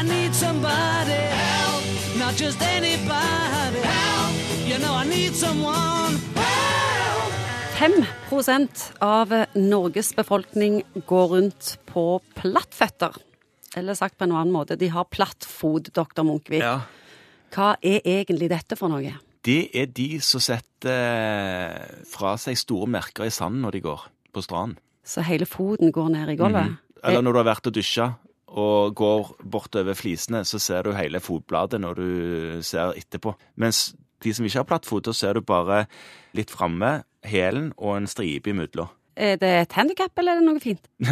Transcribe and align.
I 0.00 0.02
need 0.02 0.34
somebody 0.34 1.12
help, 1.12 1.84
not 2.16 2.34
just 2.40 2.62
anybody 2.62 3.80
help. 3.84 4.32
You 4.64 4.78
know 4.78 4.94
I 4.96 5.04
need 5.04 5.34
someone 5.34 6.16
help. 6.34 7.32
5 7.76 8.96
av 9.00 9.34
Norges 9.54 10.14
befolkning 10.16 10.82
går 11.06 11.26
rundt 11.34 11.76
på 11.84 12.20
plattføtter. 12.34 13.18
Eller 13.76 13.94
sagt 13.94 14.16
på 14.16 14.24
en 14.24 14.32
annen 14.32 14.54
måte, 14.54 14.78
de 14.80 14.88
har 14.88 15.04
plattfot, 15.04 15.92
doktor 15.92 16.24
Munkvik. 16.24 16.64
Ja. 16.64 16.80
Hva 17.52 17.74
er 17.84 18.00
egentlig 18.00 18.48
dette 18.48 18.80
for 18.80 18.88
noe? 18.88 19.12
Det 19.44 19.68
er 19.76 19.92
de 19.92 20.08
som 20.24 20.40
setter 20.40 20.96
eh, 20.96 22.00
fra 22.08 22.38
seg 22.40 22.56
store 22.56 22.88
merker 22.88 23.28
i 23.28 23.34
sanden 23.36 23.66
når 23.66 23.76
de 23.76 23.84
går 23.90 24.08
på 24.32 24.48
stranden. 24.48 24.80
Så 25.04 25.28
hele 25.28 25.44
foten 25.44 25.92
går 25.92 26.08
ned 26.16 26.32
i 26.32 26.40
gulvet? 26.40 26.80
Eller 27.04 27.20
når 27.20 27.36
du 27.36 27.42
har 27.42 27.50
vært 27.52 27.68
og 27.68 27.76
dusja 27.76 28.10
og 28.50 28.94
går 28.98 29.34
bortover 29.50 29.94
flisene, 29.94 30.44
så 30.44 30.58
ser 30.58 30.86
du 30.86 30.94
hele 30.96 31.20
fotbladet 31.22 31.80
når 31.80 32.00
du 32.00 32.62
ser 32.66 32.96
etterpå. 32.98 33.34
Mens 33.56 33.90
de 34.24 34.34
som 34.34 34.46
ikke 34.46 34.58
har 34.58 34.68
plattfot, 34.68 35.04
da 35.06 35.14
ser 35.16 35.38
du 35.38 35.44
bare 35.46 35.84
litt 36.36 36.50
framme, 36.52 37.00
hælen 37.24 37.72
og 37.78 37.96
en 37.96 38.10
stripe 38.10 38.50
imellom. 38.50 38.90
Er 39.20 39.36
det 39.36 39.48
et 39.50 39.74
handikap, 39.76 40.12
eller 40.18 40.32
er 40.32 40.40
det 40.40 40.46
noe 40.46 40.60
fint? 40.62 40.86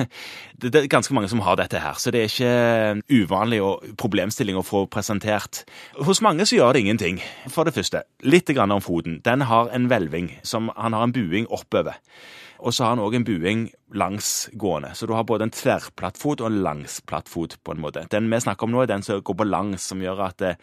Det, 0.61 0.71
er 0.75 0.87
ganske 0.91 1.15
mange 1.15 1.29
som 1.29 1.43
har 1.45 1.59
dette 1.61 1.81
her, 1.83 1.99
så 2.01 2.11
det 2.11 2.21
er 2.21 2.31
ikke 2.31 3.19
uvanlig 3.21 3.61
problemstilling 4.01 4.57
å 4.59 4.65
få 4.67 4.87
presentert. 4.91 5.65
Hos 6.07 6.23
mange 6.25 6.47
så 6.49 6.57
gjør 6.57 6.75
det 6.75 6.83
ingenting. 6.87 7.21
For 7.53 7.69
det 7.69 7.77
første, 7.77 8.03
litt 8.25 8.51
grann 8.51 8.73
om 8.75 8.83
foten. 8.83 9.21
Den 9.27 9.45
har 9.47 9.71
en 9.75 9.87
hvelving, 9.91 10.33
som 10.43 10.73
han 10.77 10.97
har 10.97 11.07
en 11.07 11.15
buing 11.15 11.47
oppover. 11.53 12.01
Og 12.59 12.75
så 12.75 12.87
har 12.87 12.97
han 12.97 13.05
òg 13.05 13.19
en 13.19 13.29
buing 13.29 13.69
langsgående. 13.95 14.93
Så 14.95 15.07
du 15.07 15.15
har 15.17 15.25
både 15.25 15.49
en 15.49 15.55
tverrplattfot 15.55 16.43
og 16.43 16.51
en 16.51 16.61
langsplattfot, 16.65 17.59
på 17.65 17.75
en 17.75 17.83
måte. 17.83 18.05
Den 18.13 18.29
vi 18.31 18.41
snakker 18.43 18.69
om 18.69 18.75
nå, 18.75 18.83
er 18.83 18.91
den 18.91 19.05
som 19.07 19.23
går 19.25 19.39
på 19.39 19.49
langs, 19.49 19.87
som 19.89 20.03
gjør 20.03 20.25
at 20.29 20.45
eh, 20.45 20.59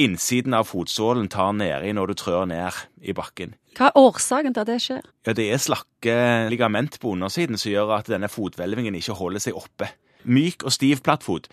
innsiden 0.00 0.56
av 0.56 0.68
fotsålen 0.68 1.30
tar 1.32 1.54
nedi 1.56 1.94
når 1.96 2.12
du 2.12 2.18
trør 2.20 2.48
ned 2.50 2.82
i 3.00 3.14
bakken. 3.16 3.54
Hva 3.78 3.90
er 3.90 4.00
årsaken 4.00 4.54
til 4.54 4.64
at 4.64 4.70
det 4.70 4.80
skjer? 4.82 5.08
Ja, 5.26 5.34
det 5.38 5.48
er 5.52 5.62
slakke 5.62 6.18
ligament 6.52 6.98
på 7.00 7.14
undersiden 7.14 7.60
som 7.60 7.72
gjør 7.72 7.96
at 8.00 8.10
denne 8.10 8.30
fothvelvingen 8.32 8.96
ikke 8.98 9.16
holder 9.18 9.44
seg 9.44 9.58
oppe. 9.58 9.90
Myk 10.28 10.64
og 10.66 10.74
stiv 10.74 11.02
plattfot. 11.06 11.48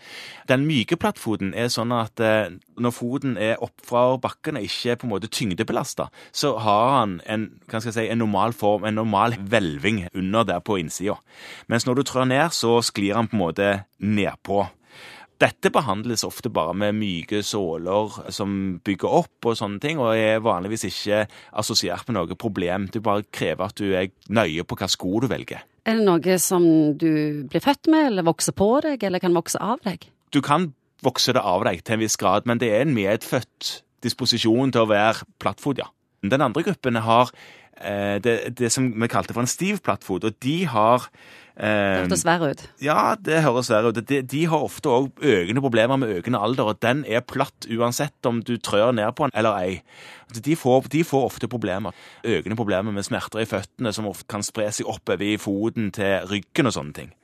Den 0.48 0.66
myke 0.68 0.98
plattfoten 1.00 1.54
er 1.56 1.70
sånn 1.72 1.94
at 1.96 2.20
eh, 2.22 2.52
når 2.76 2.94
foten 2.94 3.36
er 3.40 3.62
opp 3.64 3.80
fra 3.86 4.04
bakken 4.20 4.60
og 4.60 4.68
ikke 4.68 4.98
på 5.00 5.08
en 5.08 5.14
måte 5.14 5.30
tyngdebelasta, 5.32 6.08
så 6.32 6.54
har 6.62 6.92
han 6.98 7.18
en, 7.26 7.48
si, 7.80 8.06
en 8.06 8.22
normal 8.22 8.54
form, 8.56 8.84
en 8.84 8.98
normal 9.00 9.38
hvelving 9.40 10.06
under 10.14 10.46
der 10.48 10.62
på 10.64 10.78
innsida. 10.80 11.18
Mens 11.72 11.88
når 11.88 12.00
du 12.00 12.06
trør 12.06 12.28
ned, 12.28 12.52
så 12.54 12.78
sklir 12.84 13.16
han 13.16 13.30
på 13.30 13.38
en 13.38 13.44
måte 13.46 13.70
nedpå. 13.98 14.66
Dette 15.36 15.68
behandles 15.68 16.24
ofte 16.24 16.48
bare 16.48 16.72
med 16.72 16.96
myke 16.96 17.42
såler 17.44 18.14
som 18.32 18.78
bygger 18.84 19.16
opp 19.18 19.48
og 19.50 19.58
sånne 19.58 19.82
ting, 19.82 20.00
og 20.00 20.16
er 20.16 20.40
vanligvis 20.44 20.86
ikke 20.88 21.26
assosiert 21.60 22.08
med 22.08 22.16
noe 22.16 22.38
problem. 22.40 22.88
Du 22.88 23.02
bare 23.04 23.26
krever 23.28 23.68
at 23.68 23.76
du 23.76 23.92
er 23.92 24.08
nøye 24.32 24.64
på 24.64 24.78
hva 24.80 24.88
sko 24.88 25.20
du 25.20 25.28
velger. 25.28 25.60
Er 25.86 26.00
det 26.00 26.06
noe 26.08 26.38
som 26.42 26.64
du 26.98 27.44
blir 27.50 27.62
født 27.62 27.92
med, 27.92 28.08
eller 28.08 28.26
vokser 28.26 28.56
på 28.56 28.70
deg, 28.86 29.04
eller 29.06 29.22
kan 29.22 29.36
vokse 29.36 29.60
av 29.60 29.84
deg? 29.84 30.08
Du 30.32 30.40
kan 30.42 30.70
vokse 31.04 31.36
det 31.36 31.44
av 31.44 31.66
deg 31.68 31.84
til 31.84 31.98
en 31.98 32.02
viss 32.06 32.16
grad, 32.18 32.48
men 32.48 32.58
det 32.62 32.72
er 32.72 32.86
en 32.86 32.96
medfødt 32.96 33.76
disposisjon 34.06 34.72
til 34.72 34.86
å 34.86 34.90
være 34.90 35.28
plattfot, 35.42 35.84
ja. 35.84 35.90
Den 36.26 36.42
andre 36.42 36.64
gruppen 36.66 36.96
har 37.04 37.30
eh, 37.76 38.16
det, 38.24 38.56
det 38.58 38.72
som 38.72 38.88
vi 38.88 39.08
kalte 39.12 39.36
for 39.36 39.44
en 39.44 39.50
stiv 39.50 39.82
plattfot, 39.84 40.24
og 40.24 40.40
de 40.42 40.56
har 40.72 41.06
Det 41.56 41.68
høres 41.72 42.02
hørtes 42.04 42.24
verre 42.28 42.50
ut. 42.52 42.62
Ja, 42.84 43.14
det 43.16 43.38
høres 43.40 43.70
verre 43.72 43.88
ut. 43.88 44.00
De, 44.08 44.20
de 44.28 44.42
har 44.50 44.64
ofte 44.66 44.90
òg 44.92 45.22
økende 45.24 45.62
problemer 45.64 45.96
med 45.96 46.12
økende 46.18 46.40
alder, 46.44 46.68
og 46.72 46.82
den 46.84 47.00
er 47.08 47.24
platt 47.24 47.68
uansett 47.72 48.28
om 48.28 48.42
du 48.44 48.58
trør 48.60 48.92
ned 48.92 49.08
på 49.16 49.24
den 49.24 49.32
eller 49.40 49.56
ei. 49.56 49.78
Altså, 50.28 50.42
De 50.44 50.56
får, 50.56 50.90
de 50.92 51.04
får 51.04 51.24
ofte 51.30 51.48
problemer. 51.48 51.96
Økende 52.24 52.58
problemer 52.60 52.92
med 52.92 53.08
smerter 53.08 53.40
i 53.40 53.48
føttene 53.48 53.92
som 53.96 54.08
ofte 54.10 54.28
kan 54.28 54.44
spre 54.44 54.68
seg 54.68 54.90
oppover 54.90 55.24
i 55.24 55.38
foten 55.40 55.88
til 55.96 56.28
ryggen 56.28 56.68
og 56.68 56.76
sånne 56.76 56.96
ting. 57.00 57.14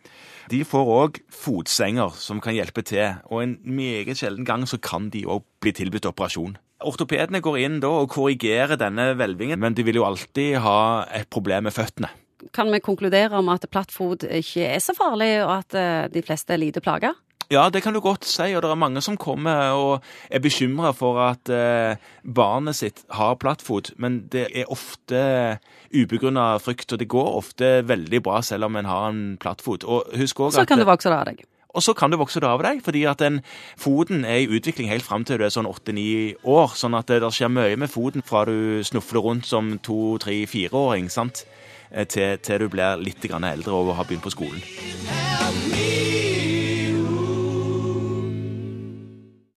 De 0.51 0.65
får 0.67 0.89
òg 0.97 1.21
fotsenger 1.31 2.17
som 2.19 2.41
kan 2.43 2.56
hjelpe 2.56 2.83
til, 2.89 3.21
og 3.29 3.45
en 3.45 3.59
meget 3.62 4.19
sjelden 4.19 4.49
gang 4.49 4.65
så 4.67 4.81
kan 4.81 5.11
de 5.12 5.27
òg 5.29 5.45
bli 5.62 5.75
tilbudt 5.77 6.09
operasjon. 6.09 6.56
Ortopedene 6.83 7.43
går 7.45 7.61
inn 7.62 7.79
da 7.85 7.93
og 8.01 8.11
korrigerer 8.11 8.81
denne 8.81 9.12
hvelvingen, 9.15 9.61
men 9.61 9.77
de 9.77 9.85
vil 9.87 10.01
jo 10.01 10.09
alltid 10.09 10.59
ha 10.65 11.05
et 11.15 11.31
problem 11.31 11.69
med 11.69 11.77
føttene. 11.77 12.11
Kan 12.53 12.73
vi 12.73 12.83
konkludere 12.85 13.39
om 13.39 13.49
at 13.49 13.65
platt 13.73 13.93
fot 13.95 14.27
ikke 14.29 14.67
er 14.75 14.81
så 14.85 14.93
farlig, 14.97 15.35
og 15.45 15.55
at 15.63 15.77
eh, 15.79 16.09
de 16.13 16.23
fleste 16.25 16.53
er 16.53 16.61
lite 16.61 16.83
plaga? 16.85 17.15
Ja, 17.53 17.67
det 17.71 17.83
kan 17.85 17.93
du 17.93 18.01
godt 18.01 18.25
si, 18.25 18.47
og 18.57 18.63
det 18.65 18.71
er 18.71 18.79
mange 18.81 19.01
som 19.05 19.19
kommer 19.21 19.75
og 19.77 20.05
er 20.33 20.41
bekymra 20.41 20.93
for 20.97 21.19
at 21.21 21.51
eh, 21.53 22.01
barnet 22.25 22.79
sitt 22.79 23.03
har 23.12 23.37
plattfot, 23.41 23.93
men 24.01 24.23
det 24.33 24.47
er 24.57 24.71
ofte 24.73 25.59
ubegrunna 25.93 26.55
frykt, 26.65 26.93
og 26.93 27.01
det 27.03 27.11
går 27.12 27.33
ofte 27.43 27.73
veldig 27.89 28.23
bra 28.25 28.41
selv 28.45 28.71
om 28.71 28.77
en 28.81 28.89
har 28.89 29.09
en 29.11 29.25
plattfot. 29.41 29.85
Og 29.85 30.17
husk 30.17 30.41
også 30.41 30.62
Så 30.62 30.65
at 30.65 30.73
kan 30.73 30.81
det 30.81 30.89
vokse 30.89 31.12
det 31.12 31.19
av 31.19 31.29
deg. 31.29 31.45
Og 31.73 31.85
så 31.85 31.95
kan 31.97 32.12
du 32.12 32.19
vokse 32.21 32.41
det 32.41 32.49
av 32.49 32.61
deg, 32.65 32.81
fordi 32.85 33.05
at 33.09 33.21
den 33.21 33.41
foten 33.81 34.25
er 34.29 34.45
i 34.45 34.49
utvikling 34.49 34.89
helt 34.89 35.05
fram 35.05 35.25
til 35.25 35.41
du 35.41 35.45
er 35.45 35.53
sånn 35.53 35.69
åtte-ni 35.69 36.35
år. 36.45 36.73
Sånn 36.77 36.97
at 36.97 37.09
det 37.09 37.21
skjer 37.33 37.53
mye 37.53 37.77
med 37.81 37.93
foten 37.93 38.25
fra 38.25 38.45
du 38.49 38.85
snufler 38.85 39.25
rundt 39.25 39.49
som 39.49 39.79
to-tre-fireåring, 39.81 41.09
sant, 41.12 41.45
Eh, 41.45 41.81
Eh, 41.95 42.07
til, 42.07 42.39
til 42.39 42.65
du 42.65 42.69
blir 42.73 42.97
litt 43.05 43.25
eldre 43.29 43.73
og 43.73 43.95
har 43.97 44.09
begynt 44.09 44.25
på 44.25 44.33
skolen. 44.33 44.63